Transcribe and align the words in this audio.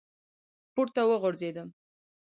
پـورتـه 0.73 1.01
وغورځـېدم، 1.09 1.67